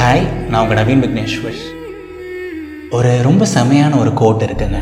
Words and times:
Hi 0.00 0.26
நான் 0.50 0.62
உங்கள் 0.62 0.78
நவீன் 0.78 1.00
விக்னேஸ்வர். 1.04 1.56
ஒரு 2.96 3.12
ரொம்ப 3.26 3.46
செமையான 3.54 3.92
ஒரு 4.02 4.10
கோட் 4.20 4.42
இருக்குங்க. 4.46 4.80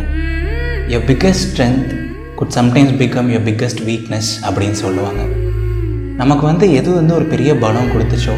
Your 0.93 1.01
biggest 1.11 1.45
strength 1.51 1.93
could 2.39 2.53
sometimes 2.57 2.93
become 3.03 3.29
your 3.35 3.43
biggest 3.47 3.81
weakness 3.87 4.29
அப்படின்னு 4.49 4.77
சொல்லுவாங்க. 4.83 5.23
நமக்கு 6.21 6.45
வந்து 6.51 6.67
எது 6.79 6.89
வந்து 6.99 7.15
ஒரு 7.19 7.27
பெரிய 7.33 7.53
பலம் 7.63 7.89
கொடுத்துச்சோ 7.93 8.35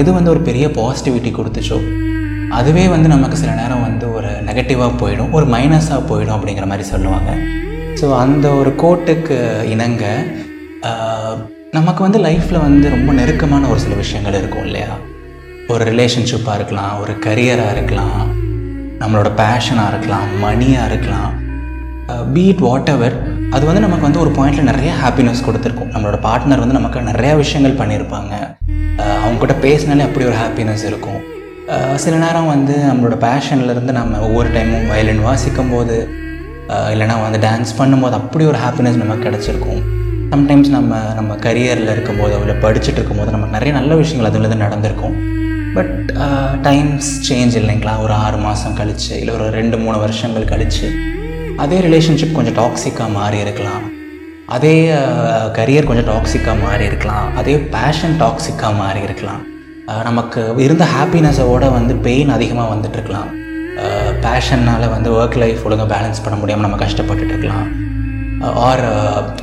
எது 0.00 0.12
வந்து 0.16 0.32
ஒரு 0.34 0.40
பெரிய 0.48 0.68
பாசிட்டிவிட்டி 0.78 1.32
கொடுத்துச்சோ 1.36 1.78
அதுவே 2.58 2.86
வந்து 2.94 3.12
நமக்கு 3.14 3.38
சில 3.42 3.54
நேரம் 3.60 3.84
வந்து 3.88 4.08
ஒரு 4.16 4.32
நெகட்டிவாக 4.48 4.98
போயிடும் 5.02 5.30
ஒரு 5.38 5.48
மைனஸாக 5.54 6.00
போயிடும் 6.10 6.36
அப்படிங்கிற 6.38 6.68
மாதிரி 6.72 6.86
சொல்லுவாங்க. 6.94 7.30
ஸோ 8.00 8.08
அந்த 8.24 8.48
ஒரு 8.62 8.72
கோட்டுக்கு 8.82 9.38
இணங்க 9.74 10.04
நமக்கு 11.78 12.02
வந்து 12.08 12.20
லைஃப்பில் 12.26 12.64
வந்து 12.66 12.88
ரொம்ப 12.96 13.12
நெருக்கமான 13.20 13.70
ஒரு 13.74 13.82
சில 13.86 13.94
விஷயங்கள் 14.02 14.38
இருக்கும் 14.40 14.66
இல்லையா? 14.70 14.90
ஒரு 15.70 15.84
ரிலேஷன்ஷிப்பாக 15.84 16.54
இருக்கலாம் 16.54 17.00
ஒரு 17.00 17.12
கரியராக 17.12 17.72
இருக்கலாம் 17.72 18.26
நம்மளோட 19.00 19.30
பேஷனாக 19.36 19.88
இருக்கலாம் 19.88 20.38
மணியாக 20.38 20.86
இருக்கலாம் 20.86 21.32
பீட் 22.32 22.58
வாட் 22.58 22.88
எவர் 22.88 23.38
அது 23.50 23.66
வந்து 23.66 23.80
நமக்கு 23.80 24.10
வந்து 24.10 24.20
ஒரு 24.20 24.30
பாயிண்டில் 24.30 24.62
நிறைய 24.62 24.92
ஹாப்பினஸ் 25.04 25.48
கொடுத்துருக்கும். 25.48 25.96
நம்மளோட 25.96 26.18
பார்ட்னர் 26.18 26.58
வந்து 26.58 26.72
நமக்கு 26.72 26.98
நிறையா 26.98 27.36
விஷயங்கள் 27.36 27.86
பண்ணியிருப்பாங்க. 27.86 28.56
அஹ் 28.96 29.18
அவங்க 29.18 29.38
கூட 29.38 29.54
பேசினாலே 29.54 30.02
அப்படி 30.02 30.26
ஒரு 30.26 30.34
ஹாப்பினஸ் 30.34 30.84
இருக்கும். 30.84 31.28
சில 31.94 32.16
நேரம் 32.16 32.46
வந்து 32.46 32.76
நம்மளோட 32.76 33.24
பேஷன்லேருந்து 33.24 33.92
நம்ம 33.92 34.18
ஒவ்வொரு 34.18 34.48
டைமும் 34.48 34.88
வயலின் 34.88 35.22
வாசிக்கும் 35.22 35.70
போது 35.70 36.08
இல்லைனா 36.68 37.30
வந்து 37.30 37.38
டான்ஸ் 37.38 37.80
பண்ணும்போது 37.80 38.10
அப்படி 38.10 38.44
ஒரு 38.44 38.58
ஹாப்பினஸ் 38.58 39.04
நமக்கு 39.04 39.28
கிடச்சிருக்கும். 39.28 39.82
சம்டைம்ஸ் 40.30 40.68
நம்ம 40.68 41.12
நம்ம 41.14 41.34
கரியரில் 41.34 41.90
இருக்கும்போது 41.90 42.40
இல்லை 42.40 42.54
படிச்சுட்டு 42.54 42.92
இருக்கும்போது 42.92 43.30
நமக்கு 43.30 43.58
நிறைய 43.58 43.74
நல்ல 43.74 43.94
விஷயங்கள் 43.94 44.32
அதுலேருந்து 44.32 44.56
நடந்திருக்கும். 44.56 45.38
பட் 45.76 45.96
டைம்ஸ் 46.62 47.08
சேஞ்ச் 47.28 47.54
இல்லைங்களா? 47.60 47.94
ஒரு 48.04 48.12
ஆறு 48.12 48.36
மாதம் 48.36 48.76
கழிச்சு 48.80 49.12
இல்லை 49.20 49.34
ஒரு 49.34 49.46
ரெண்டு 49.58 49.78
மூணு 49.78 49.98
வருஷங்கள் 49.98 50.50
கழிச்சு 50.52 50.88
அதே 51.62 51.78
ரிலேஷன்ஷிப் 51.86 52.36
கொஞ்சம் 52.36 52.58
டாக்ஸிக்காக 52.60 53.12
மாறி 53.12 53.38
இருக்கலாம். 53.38 53.84
அதே 54.56 54.74
uh, 54.90 55.44
கரியர் 55.58 55.88
கொஞ்சம் 55.88 56.08
டாக்ஸிக்காக 56.12 56.56
மாறி 56.62 56.84
இருக்கலாம். 56.84 57.26
அதே 57.40 57.54
பேஷன் 57.74 58.16
டாக்ஸிக்காக 58.22 58.72
மாறி 58.80 59.00
இருக்கலாம். 59.00 59.42
Uh, 59.90 60.02
நமக்கு 60.08 60.40
இருந்த 60.64 60.86
ஹாப்பினஸோட 60.94 61.72
வந்து 61.76 61.94
பெயின் 62.06 62.32
அதிகமாக 62.36 62.72
வந்துட்டுருக்கலாம் 62.74 63.30
பேஷன்னால் 64.26 64.86
uh, 64.86 64.94
வந்து 64.94 65.10
ஒர்க் 65.18 65.38
லைஃப் 65.42 65.62
ஒழுங்காக 65.66 65.88
பேலன்ஸ் 65.94 66.22
பண்ண 66.24 66.38
முடியாமல் 66.38 66.66
நம்ம 66.68 66.80
கஷ்டப்பட்டுட்டு 66.84 67.34
இருக்கலாம். 67.36 67.68
ஆர் 68.66 68.82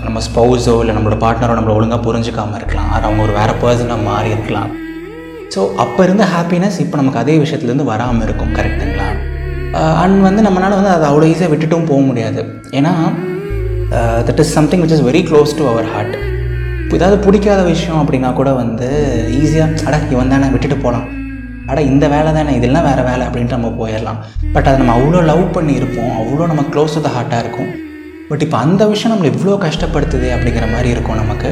நம்ம 0.03 0.19
ஸ்பௌஸோ 0.27 0.75
இல்லை 0.81 0.95
நம்மளோட 0.97 1.17
பார்ட்னரோ 1.23 1.55
நம்மளை 1.59 1.77
ஒழுங்காக 1.79 2.01
புரிஞ்சுக்காமல் 2.07 2.55
இருக்கலாம். 2.55 2.91
ஆர் 2.91 3.07
அவங்க 3.07 3.23
ஒரு 3.27 3.33
வேறு 3.39 3.55
பர்சனாக 3.63 4.07
மாறி 4.11 4.29
இருக்கலாம். 4.29 4.71
ஸோ 5.53 5.61
அப்போ 5.83 6.01
இருந்த 6.07 6.23
ஹாப்பினஸ் 6.35 6.77
இப்போ 6.83 6.95
நமக்கு 7.01 7.21
அதே 7.23 7.35
விஷயத்துலேருந்து 7.43 7.87
வராமல் 7.93 8.25
இருக்கும். 8.27 8.53
கரெக்டுங்களா 8.59 9.09
அண்ட் 10.03 10.17
uh, 10.17 10.23
வந்து 10.27 10.41
நம்மளால் 10.45 10.77
வந்து 10.79 10.91
அதை 10.95 11.05
அவ்வளோ 11.09 11.25
ஈஸியாக 11.31 11.51
விட்டுட்டும் 11.53 11.89
போக 11.91 12.01
முடியாது. 12.09 12.41
ஏன்னா 12.77 12.93
that 14.27 14.41
is 14.43 14.53
something 14.57 14.81
which 14.83 14.95
is 14.95 15.05
very 15.09 15.21
close 15.29 15.51
to 15.59 15.65
our 15.71 15.87
heart 15.93 16.15
இப்போ 16.81 16.95
ஏதாவது 16.99 17.17
பிடிக்காத 17.25 17.61
விஷயம் 17.73 17.99
அப்படின்னா 18.01 18.29
கூட 18.39 18.49
வந்து 18.61 18.89
ஈஸியாக 19.41 19.85
அட 19.87 19.95
இவன் 20.13 20.33
தானே 20.33 20.49
விட்டுட்டு 20.53 20.77
போகலாம் 20.83 21.07
அட 21.71 21.79
இந்த 21.91 22.05
வேலை 22.13 22.29
தானே 22.37 22.51
இதெல்லாம் 22.59 22.85
வேறு 22.89 23.01
வேலை 23.09 23.23
அப்படின்ட்டு 23.27 23.57
நம்ம 23.57 23.71
போயிடலாம். 23.79 24.19
பட் 24.53 24.67
அதை 24.69 24.75
நம்ம 24.81 24.93
அவ்வளோ 24.99 25.21
லவ் 25.31 25.43
பண்ணி 25.55 25.73
இருப்போம் 25.79 26.13
அவ்வளோ 26.21 26.47
நம்ம 26.51 26.63
க்ளோஸ் 26.73 26.95
டு 26.97 27.01
த 27.07 27.11
ஹார்ட்டாக 27.15 27.43
இருக்கும். 27.45 27.71
பட் 28.29 28.43
இப்போ 28.45 28.57
அந்த 28.65 28.85
விஷயம் 28.93 29.13
நம்மளை 29.13 29.31
இவ்வளோ 29.33 29.57
கஷ்டப்படுத்துது 29.65 30.29
அப்படிங்கிற 30.35 30.67
மாதிரி 30.75 30.89
இருக்கும் 30.95 31.19
நமக்கு. 31.23 31.51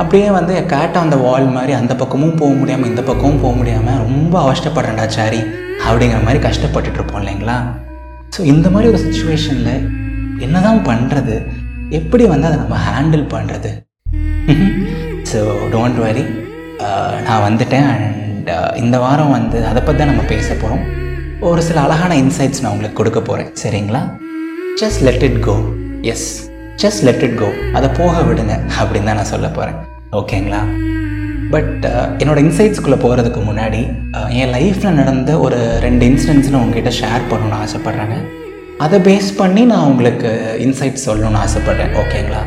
அப்படியே 0.00 0.30
வந்து 0.30 0.64
கேட் 0.66 0.96
அந்த 0.96 1.16
வால் 1.16 1.46
மாதிரி 1.46 1.72
அந்த 1.72 1.94
பக்கமும் 1.94 2.34
போக 2.34 2.52
முடியாமல் 2.54 2.88
இந்த 2.88 3.02
பக்கமும் 3.02 3.40
போக 3.40 3.56
முடியாமல் 3.56 3.98
ரொம்ப 3.98 4.34
அவஷ்டப்படுறேன்டா 4.42 5.06
சாரி. 5.08 5.40
அப்படிங்கிற 5.88 6.22
மாதிரி 6.22 6.40
கஷ்டப்பட்டுட்டு 6.44 6.94
இருப்போம் 6.94 7.20
இல்லைங்களா? 7.22 7.56
ஸோ 8.36 8.40
இந்த 8.44 8.70
மாதிரி 8.70 8.90
ஒரு 8.92 8.98
சுச்சுவேஷனில் 8.98 9.74
என்னதான் 10.38 10.84
பண்ணுறது 10.84 11.36
எப்படி 11.90 12.24
வந்து 12.24 12.46
அதை 12.46 12.58
நம்ம 12.58 12.76
ஹேண்டில் 12.88 13.24
பண்ணுறது 13.30 13.70
ஸோ 15.32 15.40
டோன்ட் 15.72 15.98
வரி 15.98 16.24
நான் 17.22 17.44
வந்துட்டேன் 17.48 17.88
அண்ட் 17.94 18.50
இந்த 18.76 18.98
வாரம் 18.98 19.30
வந்து 19.30 19.66
அதை 19.66 19.82
பற்றி 19.82 19.98
தான் 19.98 20.12
நம்ம 20.12 20.22
பேச 20.28 20.54
போகிறோம் 20.54 20.84
ஒரு 21.40 21.62
சில 21.62 21.80
அழகான 21.80 22.16
இன்சைட்ஸ் 22.16 22.62
நான் 22.62 22.72
உங்களுக்கு 22.72 22.96
கொடுக்க 22.96 23.20
போகிறேன் 23.20 23.50
சரிங்களா? 23.62 24.02
Just 24.82 25.02
let 25.02 25.22
it 25.22 25.40
go 25.40 25.56
yes 26.02 26.28
just 26.82 27.02
let 27.06 27.24
it 27.26 27.38
go 27.40 27.48
அதை 27.78 27.88
போக 27.98 28.16
விடுங்க 28.28 28.54
அப்படின்னு 28.80 29.08
தான் 29.10 29.18
நான் 29.20 29.32
சொல்ல 29.34 29.48
போகிறேன் 29.58 29.78
ஓகேங்களா 30.18 30.62
பட் 31.54 31.84
uh, 31.88 32.04
என்னோடய 32.22 32.42
இன்சைட்ஸ்குள்ளே 32.46 32.98
போகிறதுக்கு 33.04 33.40
முன்னாடி 33.48 33.80
uh, 34.16 34.28
என் 34.40 34.52
லைஃப்பில் 34.56 34.98
நடந்த 34.98 35.30
ஒரு 35.44 35.58
ரெண்டு 35.84 36.04
இன்சிடென்ட்ஸ் 36.10 36.50
நான் 36.52 36.64
உங்ககிட்ட 36.64 36.92
ஷேர் 37.00 37.24
பண்ணணும்னு 37.30 37.58
ஆசைப்பட்றேங்க. 37.62 38.16
அதை 38.84 38.98
பேஸ் 39.08 39.30
பண்ணி 39.40 39.62
நான் 39.72 39.88
உங்களுக்கு 39.90 40.30
இன்சைட்ஸ் 40.66 41.06
சொல்லணும்னு 41.08 41.40
ஆசைப்பட்றேன். 41.44 41.92
ஓகேங்களா 42.02 42.42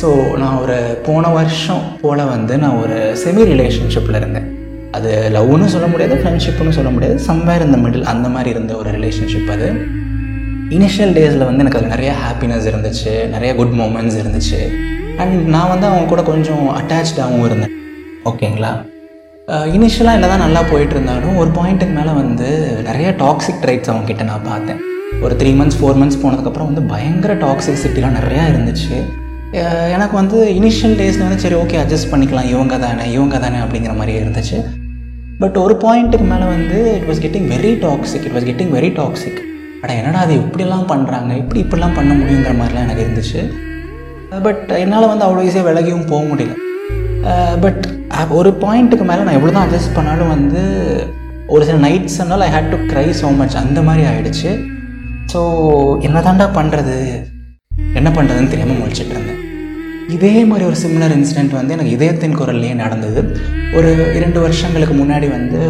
ஸோ 0.00 0.08
நான் 0.42 0.58
ஒரு 0.64 0.76
போன 1.06 1.28
வருஷம் 1.38 1.84
போல் 2.02 2.24
வந்து 2.34 2.56
நான் 2.64 2.80
ஒரு 2.82 2.98
செமி 3.22 3.44
ரிலேஷன்ஷிப்பில் 3.52 4.20
இருந்தேன். 4.20 4.48
அது 4.96 5.12
லவ்னு 5.36 5.72
சொல்ல 5.74 5.88
முடியாது 5.92 6.16
ஃப்ரெண்ட்ஷிப்னு 6.20 6.76
சொல்ல 6.78 6.90
முடியாது 6.96 7.16
சம்வேர் 7.28 7.66
இந்த 7.68 7.78
மிடில் 7.84 8.10
அந்த 8.14 8.28
மாதிரி 8.34 8.50
இருந்த 8.56 8.74
ஒரு 8.82 8.90
ரிலேஷன்ஷிப் 8.98 9.52
அது. 9.56 9.68
இனிஷியல் 10.74 11.12
டேஸில் 11.16 11.44
வந்து 11.46 11.62
எனக்கு 11.64 11.78
அது 11.78 11.88
நிறைய 11.92 12.12
ஹாப்பினஸ் 12.22 12.64
இருந்துச்சு 12.70 13.12
நிறைய 13.34 13.50
குட் 13.58 13.74
மூமெண்ட்ஸ் 13.80 14.16
இருந்துச்சு. 14.22 14.60
அண்ட் 15.22 15.34
நான் 15.54 15.70
வந்து 15.72 15.86
அவங்க 15.88 16.06
கூட 16.12 16.22
கொஞ்சம் 16.30 16.64
அட்டாச்சாகவும் 16.78 17.44
இருந்தேன். 17.48 17.74
ஓகேங்களா 18.30 18.72
இனிஷியலாக 19.76 20.16
இல்லை 20.18 20.28
தான் 20.32 20.42
நல்லா 20.44 20.62
போயிட்டு 20.70 20.94
இருந்தாலும் 20.96 21.36
ஒரு 21.42 21.50
பாயிண்ட்டுக்கு 21.58 21.94
மேலே 21.98 22.12
வந்து 22.22 22.48
நிறைய 22.88 23.08
டாக்ஸிக் 23.22 23.62
ட்ரைட்ஸ் 23.64 23.90
அவங்கக்கிட்ட 23.92 24.24
நான் 24.30 24.46
பார்த்தேன். 24.50 24.80
ஒரு 25.24 25.34
த்ரீ 25.40 25.50
மந்த்ஸ் 25.60 25.78
ஃபோர் 25.80 25.98
மந்த்ஸ் 26.02 26.20
போனதுக்கப்புறம் 26.24 26.70
வந்து 26.70 26.84
பயங்கர 26.92 27.34
டாக்ஸிசிட்டிலாம் 27.46 28.18
நிறையா 28.20 28.44
இருந்துச்சு. 28.52 28.96
எனக்கு 29.96 30.14
வந்து 30.20 30.38
இனிஷியல் 30.58 30.96
டேஸில் 31.00 31.26
வந்து 31.26 31.42
சரி 31.44 31.58
ஓகே 31.62 31.78
அட்ஜஸ்ட் 31.84 32.12
பண்ணிக்கலாம். 32.12 32.48
இவங்க 32.54 32.76
தானே 32.86 33.04
இவங்க 33.16 33.38
தானே 33.44 33.60
அப்படிங்கிற 33.64 33.94
மாதிரி 34.00 34.14
இருந்துச்சு. 34.22 34.58
பட் 35.42 35.56
ஒரு 35.64 35.76
பாயிண்ட்டுக்கு 35.84 36.28
மேலே 36.34 36.46
வந்து 36.56 36.78
it 36.98 37.08
was 37.10 37.22
getting 37.26 37.50
very 37.56 37.74
toxic 37.86 38.26
it 38.28 38.36
was 38.38 38.48
getting 38.50 38.72
very 38.78 38.90
toxic 39.00 39.40
அட 39.82 39.90
என்னடா 40.00 40.20
அது 40.26 40.34
இப்படிலாம் 40.42 40.86
பண்ணுறாங்க 40.92 41.32
இப்படி 41.42 41.60
இப்படிலாம் 41.64 41.96
பண்ண 41.98 42.12
முடியுங்கிற 42.20 42.52
மாதிரிலாம் 42.60 42.86
எனக்கு 42.86 43.04
இருந்துச்சு. 43.06 43.42
பட் 44.46 44.64
என்னால் 44.82 45.10
வந்து 45.12 45.26
அவ்வளோ 45.26 45.44
ஈஸியாக 45.48 45.68
விலகியும் 45.68 46.08
போக 46.12 46.22
முடியல. 46.30 46.54
பட் 47.64 47.84
ஒரு 48.38 48.50
பாயிண்ட்டுக்கு 48.64 49.04
மேலே 49.10 49.22
நான் 49.26 49.38
எவ்வளோ 49.38 49.52
தான் 49.56 49.66
அட்ஜஸ்ட் 49.66 49.96
பண்ணாலும் 49.96 50.32
வந்து 50.34 50.62
ஒரு 51.54 51.62
சில 51.68 51.78
nights 51.86 52.18
I 52.46 52.50
had 52.56 52.70
to 52.74 52.78
cry 52.92 53.06
so 53.22 53.28
much 53.40 53.56
அந்த 53.62 53.80
மாதிரி 53.88 54.04
ஆகிடுச்சு 54.10 54.50
ஸோ 55.32 55.40
என்ன 56.08 56.20
தாண்டா 56.26 56.46
பண்ணுறது 56.58 56.96
என்ன 57.98 58.08
பண்ணுறதுன்னு 58.16 58.52
தெரியாமல் 58.52 58.80
முழிச்சிட்டு 58.80 59.14
இருந்தேன் 59.14 59.42
இதே 60.14 60.32
மாதிரி 60.50 60.64
ஒரு 60.70 60.76
சிம்லர் 60.82 61.14
இன்சிடெண்ட் 61.16 61.54
வந்து 61.58 61.74
எனக்கு 61.76 61.94
இதயத்தின் 61.96 62.36
குரல்லையே 62.40 62.74
நடந்தது. 62.82 63.20
ஒரு 63.78 63.90
இரண்டு 64.18 64.38
வருஷங்களுக்கு 64.44 64.94
முன்னாடி 64.94 65.28
வந்து 65.30 65.60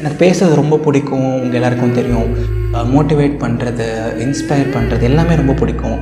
எனக்கு 0.00 0.18
பேசுறது 0.24 0.54
ரொம்ப 0.60 0.76
பிடிக்கும் 0.84 1.26
உங்கள் 1.40 1.58
எல்லாருக்கும் 1.58 1.96
தெரியும். 1.98 2.28
மோட்டிவேட் 2.92 3.34
பண்ணுறது 3.42 3.86
இன்ஸ்பயர் 4.24 4.70
பண்ணுறது 4.76 5.04
எல்லாமே 5.08 5.34
ரொம்ப 5.40 5.54
பிடிக்கும். 5.60 5.98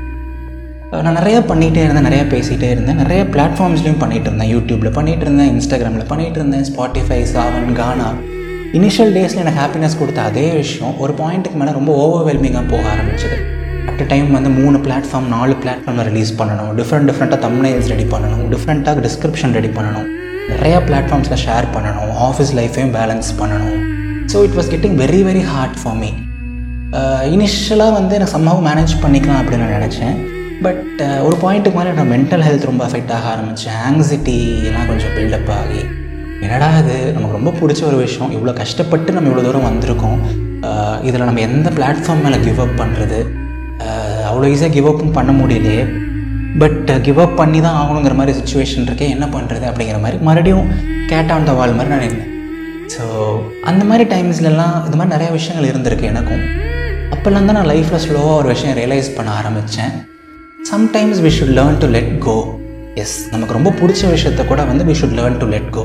நான் 1.04 1.18
நிறையா 1.20 1.40
பண்ணிகிட்டே 1.50 1.82
இருந்தேன் 1.86 2.06
நிறையா 2.08 2.24
பேசிகிட்டே 2.34 2.68
இருந்தேன். 2.74 3.00
நிறைய 3.02 3.22
பிளாட்ஃபார்ம்ஸ்லேயும் 3.34 4.00
பண்ணிகிட்டு 4.02 4.28
இருந்தேன் 4.30 4.52
யூடியூப்பில் 4.54 4.94
பண்ணிகிட்டு 4.98 5.26
இருந்தேன் 5.26 5.50
இன்ஸ்டாகிராமில் 5.54 6.08
பண்ணிகிட்டு 6.12 6.38
இருந்தேன் 6.40 6.66
ஸ்பாட்டிஃபை 6.70 7.20
சாவன் 7.34 7.68
கானா 7.80 8.08
இனிஷியல் 8.78 9.12
டேஸில் 9.16 9.42
எனக்கு 9.44 9.60
ஹாப்பினஸ் 9.62 9.98
கொடுத்த 10.00 10.20
அதே 10.30 10.46
விஷயம். 10.60 10.94
ஒரு 11.02 11.12
பாயிண்ட்டுக்கு 11.20 11.58
மேலே 11.62 11.74
ரொம்ப 11.78 11.90
ஓவர்வெல்மிங்காக 12.04 12.66
போக 12.72 12.84
ஆரம்பிச்சது. 12.94 13.38
அட் 13.90 14.06
டைம் 14.12 14.30
வந்து 14.36 14.50
மூணு 14.60 14.78
பிளாட்ஃபார்ம் 14.86 15.28
நாலு 15.36 15.56
பிளாட்ஃபார்மில் 15.64 16.08
ரிலீஸ் 16.10 16.32
பண்ணணும். 16.40 16.72
டிஃப்ரெண்ட் 16.80 17.08
டிஃப்ரெண்ட்டாக 17.10 17.40
தம்னைல்ஸ் 17.48 17.90
ரெடி 17.94 18.08
பண்ணணும். 18.14 18.46
டிஃப்ரெண்ட்டாக 18.54 19.06
டிஸ்கிரிப்ஷன் 19.06 19.56
ரெடி 19.60 19.72
பண்ணணும். 19.78 20.08
நிறையா 20.52 20.78
பிளாட்ஃபார்ம்ஸில் 20.88 21.40
ஷேர் 21.46 21.66
பண்ணணும். 21.74 22.12
ஆஃபீஸ் 22.28 22.52
லைஃபையும் 22.58 22.94
பேலன்ஸ் 22.98 23.28
பண்ணணும். 23.40 23.78
So 24.32 24.38
it 24.46 24.56
was 24.58 24.70
getting 24.74 24.96
very 25.04 25.20
very 25.28 25.44
hard 25.52 25.78
for 25.82 25.98
me 26.02 26.10
இனிஷியலாக 27.34 27.92
வந்து 27.98 28.14
எனக்கு 28.16 28.34
சம்மாவும் 28.34 28.66
மேனேஜ் 28.68 28.92
பண்ணிக்கலாம் 29.04 29.40
அப்படின்னு 29.40 29.64
நான் 29.64 29.76
நினச்சேன். 29.78 30.16
பட் 30.64 30.84
uh, 31.06 31.18
ஒரு 31.26 31.36
பாயிண்ட்டுக்கு 31.42 31.78
மேலே 31.78 31.90
நான் 31.98 32.10
மென்டல் 32.12 32.44
ஹெல்த் 32.46 32.64
ரொம்ப 32.70 32.82
அஃபெக்ட் 32.86 33.12
ஆக 33.16 33.26
ஆரம்பித்தேன் 33.32 33.76
ஆங்ஸைட்டி 33.88 34.36
எல்லாம் 34.68 34.88
கொஞ்சம் 34.90 35.12
பில்டப் 35.16 35.50
ஆகி. 35.58 35.82
என்னடா 36.44 36.68
இது? 36.78 36.96
நமக்கு 37.14 37.36
ரொம்ப 37.38 37.52
பிடிச்ச 37.60 37.80
ஒரு 37.90 37.96
விஷயம். 37.96 38.32
இவ்வளோ 38.36 38.52
கஷ்டப்பட்டு 38.52 39.12
நம்ம 39.16 39.30
இவ்வளோ 39.30 39.44
தூரம் 39.48 39.68
வந்திருக்கோம். 39.70 40.18
Uh, 40.68 40.96
இதில் 41.08 41.28
நம்ம 41.28 41.40
எந்த 41.40 41.70
பிளாட்ஃபார்ம் 41.78 42.24
மேலே 42.26 42.40
கிவ் 42.46 42.60
அப் 42.66 42.76
பண்ணுறது 42.80 43.20
அவ்வளோ 44.28 44.46
ஈஸியாக 44.54 44.72
கிவ் 44.76 44.88
அப்பும் 44.92 45.16
பண்ண 45.18 45.32
முடியலையே. 45.40 45.82
பட் 46.62 46.90
கிவ் 47.06 47.18
uh, 47.18 47.24
அப் 47.24 47.36
பண்ணி 47.40 47.58
தான் 47.64 47.78
ஆகணுங்கிற 47.80 48.14
மாதிரி 48.18 48.32
சுச்சுவேஷன் 48.38 48.86
இருக்கே 48.88 49.06
என்ன 49.14 49.26
பண்ணுறது 49.34 49.64
அப்படிங்கிற 49.70 49.98
மாதிரி 50.04 50.18
மறுபடியும் 50.28 50.68
கேட் 51.10 51.32
ஆன் 51.34 51.46
த 51.48 51.52
வால் 51.58 51.74
மாதிரி 51.78 51.92
நான் 51.94 52.04
நின்னேன். 52.04 52.32
ஸோ 52.94 53.04
அந்த 53.70 53.82
மாதிரி 53.90 54.04
டைம்ஸ்லலாம் 54.14 54.76
இது 54.88 54.96
மாதிரி 55.00 55.12
நிறையா 55.14 55.30
விஷயங்கள் 55.38 55.68
இருந்திருக்கு 55.70 56.10
எனக்கும். 56.12 56.44
அப்போல்லாம் 57.14 57.48
தான் 57.48 57.58
நான் 57.58 57.70
லைஃப்பில் 57.72 58.02
ஸ்லோவாக 58.04 58.38
ஒரு 58.40 58.48
விஷயம் 58.54 58.76
ரியலைஸ் 58.80 59.10
பண்ண 59.16 59.30
ஆரம்பித்தேன் 59.40 59.94
sometimes 60.72 61.20
we 61.26 61.32
should 61.38 61.54
learn 61.58 61.78
to 61.84 61.88
let 61.96 62.12
go 62.26 62.36
yes 63.02 63.16
நமக்கு 63.34 63.56
ரொம்ப 63.58 63.72
பிடிச்ச 63.80 64.02
விஷயத்த 64.16 64.44
கூட 64.52 64.62
வந்து 64.64 64.86
we 64.90 64.96
should 65.00 65.16
learn 65.20 65.40
to 65.42 65.48
let 65.54 65.70
go 65.70 65.84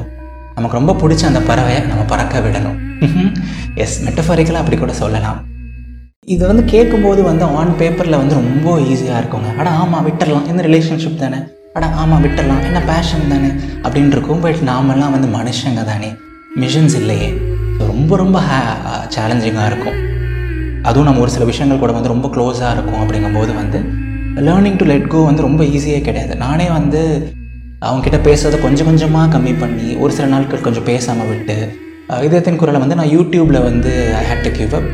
நமக்கு 0.57 0.79
ரொம்ப 0.79 0.95
பிடிச்ச 1.01 1.25
அந்த 1.31 1.41
பறவையை 1.49 1.81
நம்ம 1.91 2.03
பறக்க 2.13 2.39
விடணும். 2.47 2.77
எஸ் 3.85 3.97
மெட்டஃபரிக்கலாக 4.07 4.63
அப்படி 4.63 4.77
கூட 4.77 4.93
சொல்லலாம். 4.93 5.39
இது 6.25 6.47
வந்து 6.47 6.65
கேட்கும்போது 6.65 7.23
வந்து 7.23 7.45
ஆன் 7.45 7.77
பேப்பரில் 7.77 8.17
வந்து 8.17 8.35
ரொம்ப 8.35 8.77
ஈஸியாக 8.77 9.21
இருக்குங்க. 9.21 9.55
அட 9.57 9.69
ஆமாம் 9.69 10.05
விட்டுடலாம் 10.07 10.45
என்ன 10.47 10.61
ரிலேஷன்ஷிப் 10.61 11.15
தானே? 11.15 11.37
அட 11.73 11.85
ஆமாம் 11.85 12.23
விட்டுடலாம் 12.23 12.63
என்ன 12.63 12.81
பேஷன் 12.81 13.27
தானே? 13.29 13.47
அப்படின்னு 13.81 14.07
இருக்கும். 14.07 14.39
பட் 14.39 14.55
நாமெல்லாம் 14.55 15.11
வந்து 15.11 15.27
மனுஷங்க 15.27 15.83
தானே. 15.85 16.13
மிஷின்ஸ் 16.59 16.95
இல்லையே. 16.95 17.33
ரொம்ப 17.77 18.17
ரொம்ப 18.17 18.39
ஹே 18.39 18.55
சேலஞ்சிங்காக 19.15 19.65
இருக்கும். 19.65 19.97
அதுவும் 20.83 21.03
நம்ம 21.03 21.19
ஒரு 21.19 21.31
சில 21.31 21.45
விஷயங்கள் 21.45 21.79
கூட 21.79 21.91
வந்து 21.91 22.07
ரொம்ப 22.07 22.27
க்ளோஸாக 22.27 22.71
இருக்கும் 22.71 23.01
அப்படிங்கும்போது 23.03 23.55
வந்து 23.55 23.79
லேர்னிங் 24.41 24.77
டு 24.77 24.85
லெட் 24.85 25.07
கோ 25.07 25.17
வந்து 25.17 25.41
ரொம்ப 25.41 25.63
ஈஸியே 25.63 26.01
கிடையாது. 26.01 26.35
நானே 26.35 26.69
வந்து 26.69 27.31
அவங்ககிட்ட 27.85 28.19
பேசுறதை 28.29 28.61
கொஞ்சம் 28.61 28.85
கொஞ்சமாக 28.85 29.37
கம்மி 29.37 29.59
பண்ணி 29.59 29.95
ஒரு 29.95 30.13
சில 30.13 30.27
நாட்கள் 30.27 30.61
கொஞ்சம் 30.61 30.83
பேசாமல் 30.83 31.27
விட்டு 31.27 31.77
இதயத்தின் 32.21 32.55
குரலை 32.55 32.79
வந்து 32.79 32.95
நான் 32.95 33.07
யூடியூப்பில் 33.07 33.63
வந்து 33.69 34.15
I 34.15 34.23
had 34.25 34.41
to 34.41 34.51
give 34.51 34.73
up 34.73 34.89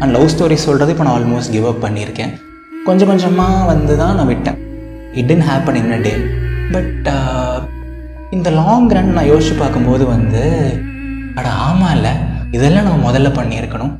and 0.00 0.12
love 0.16 0.32
story 0.34 0.56
சொல்கிறது 0.66 0.92
இப்போ 0.94 1.04
நான் 1.06 1.16
ஆல்மோஸ்ட் 1.18 1.52
கிவ் 1.54 1.66
அப் 1.70 1.82
பண்ணியிருக்கேன். 1.84 2.32
கொஞ்சம் 2.88 3.10
கொஞ்சமாக 3.10 3.64
வந்து 3.70 3.94
தான் 4.02 4.16
நான் 4.18 4.30
விட்டேன். 4.32 4.58
It 5.18 5.28
didn't 5.30 5.46
happen 5.50 5.78
in 5.80 5.94
a 5.96 6.00
day 6.06 6.12
but 6.74 7.08
இந்த 8.36 8.48
லாங் 8.60 8.88
ரன் 8.96 9.10
நான் 9.18 9.30
யோசிச்சு 9.32 9.54
பார்க்கும்போது 9.62 10.04
வந்து 10.14 10.42
அட 11.38 11.48
ஆமாம் 11.68 11.94
இல்லை 11.96 12.12
இதெல்லாம் 12.56 12.86
நம்ம 12.88 13.00
முதல்ல 13.08 13.28
பண்ணியிருக்கணும். 13.38 13.92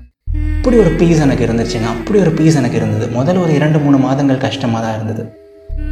அப்படி 0.58 0.76
ஒரு 0.84 0.90
பீஸ் 1.00 1.22
எனக்கு 1.26 1.44
இருந்துச்சுங்க 1.46 1.88
அப்படி 1.96 2.18
ஒரு 2.24 2.32
பீஸ் 2.38 2.58
எனக்கு 2.60 2.78
இருந்தது. 2.80 3.06
முதல்ல 3.18 3.42
ஒரு 3.44 3.52
இரண்டு 3.58 3.78
மூணு 3.84 3.98
மாதங்கள் 4.06 4.44
கஷ்டமாக 4.46 4.80
தான் 4.84 4.96
இருந்தது. 4.98 5.22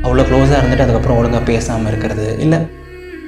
அவ்வளோ 0.05 0.25
க்ளோஸாக 0.29 0.59
இருந்துட்டு 0.61 0.85
அதுக்கப்புறம் 0.85 1.19
ஒழுங்காக 1.21 1.43
பேசாமல் 1.51 1.91
இருக்கிறது 1.91 2.27
இல்லை 2.45 2.59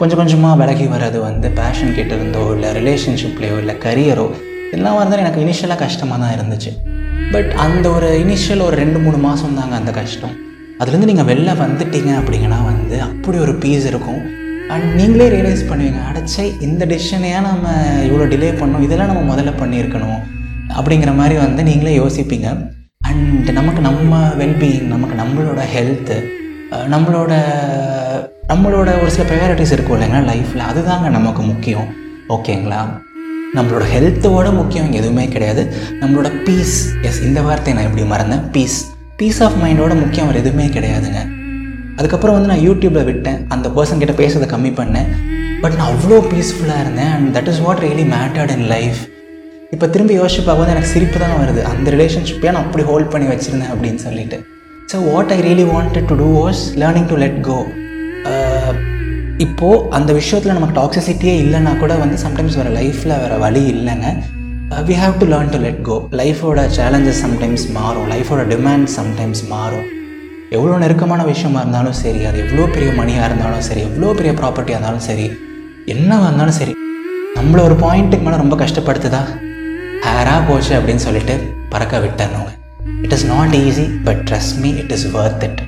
கொஞ்சம் 0.00 0.20
கொஞ்சமாக 0.20 0.58
விலகி 0.60 0.86
வர்றது 0.94 1.18
வந்து 1.28 1.48
பேஷன் 1.60 1.96
கிட்ட 1.98 2.12
இருந்தோ 2.18 2.42
இல்லை 2.56 2.68
ரிலேஷன்ஷிப்லேயோ 2.78 3.56
இல்லை 3.62 3.74
கரியரோ 3.84 4.26
இதெல்லாம் 4.70 4.98
இருந்தாலும் 5.00 5.24
எனக்கு 5.24 5.42
இனிஷியலாக 5.44 5.80
கஷ்டமாக 5.84 6.18
தான் 6.22 6.34
இருந்துச்சு. 6.36 6.70
பட் 7.34 7.50
அந்த 7.64 7.86
ஒரு 7.96 8.08
இனிஷியல் 8.24 8.62
ஒரு 8.66 8.76
ரெண்டு 8.82 8.98
மூணு 9.04 9.18
மாதம் 9.26 9.56
தாங்க 9.60 9.74
அந்த 9.80 9.92
கஷ்டம். 10.00 10.34
அதுலேருந்து 10.80 11.10
நீங்கள் 11.10 11.28
வெளில 11.30 11.54
வந்துட்டீங்க 11.62 12.10
அப்படிங்கன்னா 12.20 12.58
வந்து 12.70 12.96
அப்படி 13.06 13.38
ஒரு 13.44 13.54
பீஸ் 13.62 13.86
இருக்கும். 13.92 14.20
அண்ட் 14.74 14.88
நீங்களே 14.98 15.26
ரியலைஸ் 15.34 15.62
பண்ணுவீங்க 15.68 16.00
அடைச்சே 16.08 16.44
இந்த 16.66 16.82
டிசிஷனையாக 16.92 17.44
நம்ம 17.48 17.68
இவ்வளோ 18.08 18.26
டிலே 18.32 18.50
பண்ணோம் 18.60 18.84
இதெல்லாம் 18.86 19.10
நம்ம 19.12 19.22
முதல்ல 19.32 19.52
பண்ணியிருக்கணும் 19.60 20.20
அப்படிங்கிற 20.78 21.12
மாதிரி 21.20 21.36
வந்து 21.44 21.62
நீங்களே 21.68 21.94
யோசிப்பீங்க. 22.02 22.48
அண்ட் 23.10 23.50
நமக்கு 23.58 23.82
நம்ம 23.88 24.20
வெல்பீயிங் 24.40 24.88
நமக்கு 24.94 25.16
நம்மளோட 25.22 25.60
ஹெல்த்து 25.74 26.18
நம்மளோட 26.94 27.32
நம்மளோட 28.50 28.88
ஒரு 29.02 29.10
சில 29.14 29.24
ப்ரையாரிட்டிஸ் 29.30 29.72
இருக்கும் 29.76 29.96
இல்லைங்களா 29.96 30.22
லைஃப்பில் 30.30 30.68
அதுதாங்க 30.70 31.08
நமக்கு 31.18 31.42
முக்கியம். 31.50 31.88
ஓகேங்களா 32.34 32.80
நம்மளோட 33.56 33.84
ஹெல்த்தோட 33.92 34.46
முக்கியம் 34.58 34.92
எதுவுமே 34.98 35.24
கிடையாது. 35.34 35.62
நம்மளோட 36.00 36.28
பீஸ் 36.46 36.76
எஸ் 37.08 37.20
இந்த 37.28 37.40
வார்த்தையை 37.46 37.74
நான் 37.76 37.88
எப்படி 37.88 38.04
மறந்தேன்? 38.12 38.42
பீஸ் 38.54 38.78
பீஸ் 39.20 39.40
ஆஃப் 39.46 39.56
மைண்டோட 39.62 39.92
முக்கியம் 40.02 40.26
அவர் 40.26 40.40
எதுவுமே 40.42 40.66
கிடையாதுங்க. 40.76 41.20
அதுக்கப்புறம் 41.98 42.36
வந்து 42.36 42.50
நான் 42.52 42.64
யூடியூப்பில் 42.66 43.06
விட்டேன். 43.10 43.38
அந்த 43.54 43.68
பர்சன் 43.76 44.02
கிட்ட 44.02 44.14
பேசுறதை 44.22 44.48
கம்மி 44.54 44.72
பண்ணேன். 44.80 45.08
பட் 45.62 45.76
நான் 45.78 45.90
அவ்வளோ 45.92 46.18
பீஸ்ஃபுல்லாக 46.32 46.82
இருந்தேன். 46.84 47.12
And 47.16 47.30
that 47.36 47.50
is 47.52 47.62
what 47.66 47.82
really 47.86 48.04
mattered 48.16 48.52
in 48.56 48.68
life 48.74 49.00
இப்போ 49.76 49.86
திரும்பி 49.94 50.14
யோசிச்சு 50.20 50.42
பார்க்கும்போது 50.44 50.74
எனக்கு 50.74 50.92
சிரிப்பு 50.94 51.18
தான் 51.24 51.34
வருது. 51.40 51.62
அந்த 51.72 51.88
ரிலேஷன்ஷிப்பே 51.96 52.52
நான் 52.54 52.64
அப்படி 52.66 52.84
ஹோல்ட் 52.90 53.10
பண்ணி 53.14 53.28
வச்சுருந்தேன் 53.32 53.72
அப்படின்னு 53.74 54.02
சொல்லிட்டு. 54.06 54.38
So 54.92 54.98
what 55.10 55.32
I 55.36 55.40
really 55.48 55.66
wanted 55.74 56.08
to 56.12 56.16
do 56.22 56.28
was 56.42 56.62
learning 56.82 57.10
to 57.12 57.18
let 57.24 57.40
go 57.48 57.58
இப்போது 59.44 59.82
அந்த 59.96 60.10
விஷயத்தில் 60.18 60.56
நமக்கு 60.56 60.76
டாக்ஸிசிட்டியே 60.80 61.34
இல்லைன்னா 61.42 61.72
கூட 61.82 61.92
வந்து 62.02 62.16
சம்டைம்ஸ் 62.24 62.56
வேறு 62.58 62.70
லைஃப்பில் 62.78 63.14
வேறு 63.22 63.36
வழி 63.44 63.62
இல்லைங்க. 63.74 64.08
We 64.88 64.94
have 65.02 65.14
to 65.20 65.26
learn 65.32 65.52
to 65.52 65.58
let 65.64 65.82
go 65.88 65.96
லைஃபோட 66.20 66.64
சேலஞ்சஸ் 66.78 67.20
சம்டைம்ஸ் 67.24 67.64
மாறும். 67.76 68.06
லைஃபோட 68.12 68.42
டிமாண்ட் 68.52 68.88
சம்டைம்ஸ் 68.96 69.42
மாறும். 69.52 69.86
எவ்வளோ 70.56 70.74
நெருக்கமான 70.82 71.22
விஷயமா 71.30 71.60
இருந்தாலும் 71.64 71.96
சரி 72.02 72.20
அது 72.28 72.38
எவ்வளோ 72.44 72.66
பெரிய 72.74 72.90
மணியாக 73.00 73.26
இருந்தாலும் 73.28 73.64
சரி 73.68 73.82
எவ்வளோ 73.88 74.12
பெரிய 74.18 74.32
ப்ராப்பர்ட்டியாக 74.40 74.78
இருந்தாலும் 74.78 75.06
சரி 75.08 75.26
என்னவாக 75.94 76.28
இருந்தாலும் 76.28 76.58
சரி 76.60 76.74
நம்மள 77.38 77.60
ஒரு 77.68 77.76
பாயிண்ட்டுக்கு 77.84 78.26
மேலே 78.28 78.40
ரொம்ப 78.42 78.56
கஷ்டப்படுத்துதா? 78.62 79.22
ஹேராக 80.06 80.40
போச்சு 80.48 80.72
அப்படின்னு 80.78 81.04
சொல்லிட்டு 81.06 81.36
பறக்க 81.74 82.00
விட்டுறணுங்க. 82.06 82.50
It 83.04 83.14
is 83.18 83.26
not 83.34 83.54
easy 83.64 83.86
but 84.08 84.22
trust 84.30 84.58
me 84.64 84.72
it 84.82 84.94
is 84.96 85.06
worth 85.16 85.46
it 85.48 85.62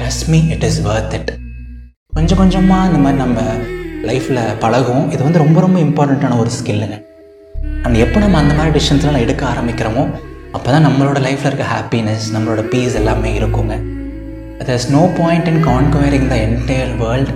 trust 0.00 0.26
me 0.34 0.40
it 0.56 0.66
is 0.70 0.80
worth 0.88 1.16
it 1.18 1.32
கொஞ்சம் 2.16 2.38
கொஞ்சமாக 2.38 2.86
இந்த 2.86 2.98
மாதிரி 2.98 3.18
நம்ம 3.18 3.40
லைஃப்பில் 4.02 4.56
பழகும். 4.58 5.10
இது 5.10 5.22
வந்து 5.22 5.38
ரொம்ப 5.38 5.60
ரொம்ப 5.60 5.78
இம்பார்ட்டண்ட்டான 5.78 6.38
ஒரு 6.38 6.50
ஸ்கில்லுங்க 6.58 7.04
அண்ட் 7.82 7.96
எப்போ 7.96 8.20
நம்ம 8.20 8.38
அந்த 8.38 8.54
மாதிரி 8.54 8.78
டிசிஷன்ஸ்லாம் 8.78 9.20
எடுக்க 9.20 9.46
ஆரம்பிக்கிறோமோ 9.46 10.08
அப்போ 10.52 10.70
தான் 10.70 10.86
நம்மளோட 10.86 11.18
லைஃப்பில் 11.18 11.46
இருக்க 11.46 11.64
ஹாப்பினஸ் 11.64 12.24
நம்மளோட 12.32 12.68
பீஸ் 12.68 12.94
எல்லாமே 12.94 13.38
இருக்குங்க. 13.38 13.74
There 14.60 14.98
point 15.18 15.48
in 15.48 15.64
conquering 15.64 16.28
the 16.28 16.34
entire 16.34 16.96
world 16.96 17.28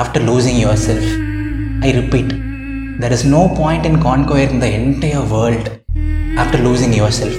after 0.00 0.24
losing 0.24 0.58
yourself 0.88 1.10
I 1.80 1.90
repeat 1.90 2.32
there 3.00 3.12
is 3.12 3.26
no 3.26 3.52
point 3.60 3.84
in 3.84 3.98
conquering 3.98 4.58
the 4.58 4.66
entire 4.66 5.28
world 5.36 5.68
after 6.36 6.60
losing 6.60 6.92
yourself 7.12 7.38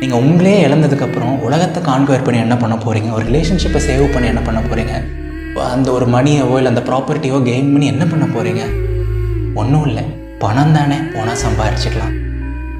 நீங்கள் 0.00 0.18
உங்களே 0.18 0.66
இழந்ததுக்கப்புறம் 0.66 1.40
உலகத்தை 1.40 1.82
கான்கொயர் 1.82 2.22
பண்ணி 2.22 2.40
என்ன 2.40 2.56
பண்ண 2.56 2.76
போகிறீங்க 2.76 3.10
ஒரு 3.10 3.24
ரிலேஷன்ஷிப்பை 3.24 3.82
சேவ் 3.88 4.12
பண்ணி 4.12 4.28
என்ன 4.28 4.40
பண்ண 4.40 4.60
போகிறீங்க 4.60 5.21
அந்த 5.74 5.88
ஒரு 5.96 6.06
மணியவோ 6.14 6.54
இல்லை 6.60 6.70
அந்த 6.74 6.82
ப்ராப்பர்ட்டியோ 6.88 7.36
கெயின் 7.48 7.70
பண்ணி 7.72 7.86
என்ன 7.92 8.04
பண்ண 8.12 8.24
போகிறீங்க 8.34 8.62
ஒன்றும் 9.60 9.86
இல்லை. 9.88 10.04
பணம் 10.42 10.74
தானே 10.76 10.96
போனால் 11.14 11.40
சம்பாரிச்சுக்கலாம். 11.42 12.14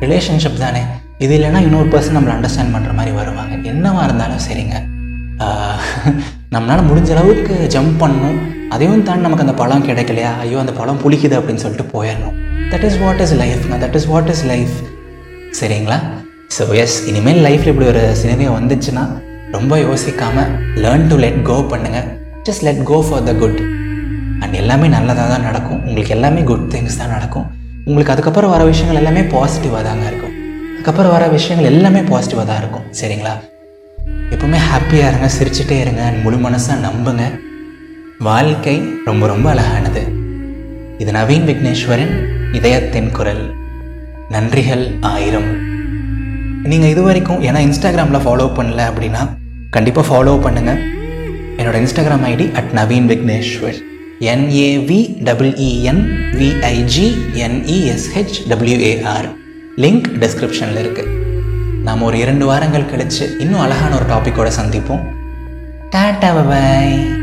ரிலேஷன்ஷிப் 0.05 0.63
தானே. 0.65 0.83
இது 1.25 1.33
இல்லைன்னா 1.39 1.61
இன்னொரு 1.67 1.89
பர்சன் 1.95 2.17
நம்மளை 2.17 2.33
அண்டர்ஸ்டாண்ட் 2.37 2.75
பண்ணுற 2.75 2.93
மாதிரி 2.99 3.13
வருவாங்க. 3.19 3.55
என்னவாக 3.73 4.07
இருந்தாலும் 4.09 4.43
சரிங்க. 4.47 4.77
நம்மளால் 6.55 6.89
முடிஞ்ச 6.89 7.11
அளவுக்கு 7.17 7.55
ஜம்ப் 7.75 7.95
பண்ணணும். 8.03 8.39
அதையும் 8.75 9.05
தாண்டி 9.09 9.25
நமக்கு 9.27 9.45
அந்த 9.47 9.57
பழம் 9.61 9.87
கிடைக்கலையா? 9.89 10.33
ஐயோ 10.45 10.59
அந்த 10.63 10.75
பழம் 10.81 11.01
புளிக்குது 11.05 11.39
அப்படின்னு 11.39 11.63
சொல்லிட்டு 11.65 11.87
போயிடணும். 11.95 12.37
That 12.73 12.87
is 12.89 12.99
what 13.03 13.23
is 13.27 13.35
லைஃப்னா 13.43 13.79
that 13.85 13.97
is 14.01 14.09
what 14.13 14.31
is 14.35 14.45
life 14.53 14.75
சரிங்களா? 15.61 15.99
ஸோ 16.57 16.65
எஸ் 16.83 16.97
இனிமேல் 17.11 17.41
லைஃப்பில் 17.49 17.73
இப்படி 17.73 17.91
ஒரு 17.93 18.03
சினிமே 18.23 18.49
வந்துச்சுன்னா 18.57 19.05
ரொம்ப 19.57 19.77
யோசிக்காமல் 19.87 20.51
லேர்ன் 20.85 21.09
டு 21.13 21.19
லெட் 21.25 21.41
கோ 21.51 21.57
பண்ணுங்கள் 21.73 22.09
just 22.47 22.65
let 22.67 22.81
go 22.91 22.97
for 23.07 23.25
the 23.27 23.33
good 23.41 23.59
and 24.43 24.55
எல்லாமே 24.61 24.87
நல்லதாக 24.95 25.27
தான் 25.33 25.45
நடக்கும். 25.49 25.81
உங்களுக்கு 25.87 26.15
எல்லாமே 26.15 26.41
குட் 26.49 26.65
திங்ஸ் 26.73 26.97
தான் 27.01 27.13
நடக்கும். 27.15 27.45
உங்களுக்கு 27.85 28.13
அதுக்கப்புறம் 28.15 28.53
வர 28.55 28.63
விஷயங்கள் 28.71 28.99
எல்லாமே 29.01 29.23
பாசிட்டிவாக 29.35 29.83
தாங்க 29.89 30.05
இருக்கும். 30.11 30.33
அதுக்கப்புறம் 30.73 31.13
வர 31.17 31.25
விஷயங்கள் 31.35 31.69
எல்லாமே 31.73 32.01
பாசிட்டிவாக 32.11 32.47
தான் 32.51 32.61
இருக்கும். 32.63 32.85
சரிங்களா? 33.01 33.35
எப்பவுமே 34.35 34.61
ஹாப்பியாக 34.69 35.11
இருங்க 35.11 35.29
சிரிச்சுட்டே 35.37 35.77
இருங்க 35.85 36.05
முழு 36.25 36.39
மனசாக 36.47 36.79
நம்புங்க. 36.87 37.25
வாழ்க்கை 38.29 38.77
ரொம்ப 39.09 39.27
ரொம்ப 39.33 39.47
அழகானது. 39.53 40.03
இது 41.03 41.13
நவீன் 41.19 41.47
விக்னேஸ்வரின் 41.51 42.15
இதயத்தின் 42.59 43.13
குரல். 43.19 43.45
நன்றிகள் 44.35 44.85
ஆயிரம். 45.13 45.51
நீங்கள் 46.73 46.93
இது 46.95 47.05
வரைக்கும் 47.09 47.41
ஏன்னா 47.51 47.63
இன்ஸ்டாகிராமில் 47.69 48.25
ஃபாலோ 48.27 48.49
பண்ணல 48.59 48.83
அப்படின்னா 48.91 49.23
கண்டிப்பாக 49.77 50.07
ஃபாலோ 50.11 50.35
பண்ணுங்கள் 50.49 50.83
என்னோட 51.63 51.75
Instagram 51.75 52.25
ID 52.27 52.53
at 52.53 52.71
Naveen 52.73 53.07
Vigneshwar 53.07 53.77
N A V 54.21 55.17
double E N 55.25 56.03
V I G 56.33 57.09
N E S H 57.35 58.37
W A R 58.49 59.29
link 59.77 60.09
டிஸ்கிரிப்ஷனில் 60.21 60.81
இருக்குது 60.83 61.21
நாம் 61.83 62.03
ஒரு 62.03 62.19
இரண்டு 62.19 62.47
வாரங்கள் 62.47 62.87
கழித்து 62.87 63.37
இன்னும் 63.39 63.61
அழகான 63.61 63.95
ஒரு 63.95 64.05
டாப்பிக்கோடு 64.05 64.51
சந்திப்போம். 64.57 65.03
டாட்டா 65.91 66.47
பாய் 66.49 67.22